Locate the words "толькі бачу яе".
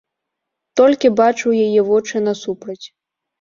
0.79-1.81